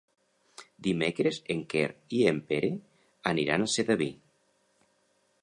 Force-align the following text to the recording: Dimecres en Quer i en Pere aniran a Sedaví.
Dimecres 0.87 1.37
en 1.55 1.61
Quer 1.73 1.83
i 2.21 2.23
en 2.33 2.41
Pere 2.53 2.73
aniran 3.35 3.67
a 3.67 3.69
Sedaví. 3.77 4.11